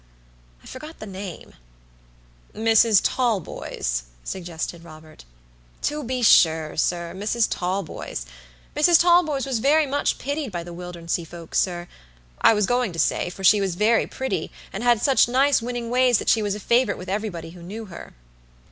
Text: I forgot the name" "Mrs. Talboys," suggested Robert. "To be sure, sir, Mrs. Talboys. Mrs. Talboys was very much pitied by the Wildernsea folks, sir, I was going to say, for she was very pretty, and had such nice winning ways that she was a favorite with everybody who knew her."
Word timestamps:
I 0.63 0.65
forgot 0.65 0.97
the 0.97 1.05
name" 1.05 1.53
"Mrs. 2.55 3.01
Talboys," 3.03 4.05
suggested 4.23 4.83
Robert. 4.83 5.25
"To 5.83 6.03
be 6.03 6.23
sure, 6.23 6.75
sir, 6.75 7.13
Mrs. 7.15 7.47
Talboys. 7.47 8.25
Mrs. 8.75 8.99
Talboys 8.99 9.45
was 9.45 9.59
very 9.59 9.85
much 9.85 10.17
pitied 10.17 10.51
by 10.51 10.63
the 10.63 10.73
Wildernsea 10.73 11.27
folks, 11.27 11.59
sir, 11.59 11.87
I 12.41 12.55
was 12.55 12.65
going 12.65 12.93
to 12.93 12.97
say, 12.99 13.29
for 13.29 13.43
she 13.43 13.61
was 13.61 13.75
very 13.75 14.07
pretty, 14.07 14.49
and 14.73 14.81
had 14.81 14.99
such 15.03 15.27
nice 15.27 15.61
winning 15.61 15.91
ways 15.91 16.17
that 16.17 16.29
she 16.29 16.41
was 16.41 16.55
a 16.55 16.59
favorite 16.59 16.97
with 16.97 17.07
everybody 17.07 17.51
who 17.51 17.61
knew 17.61 17.85
her." 17.85 18.15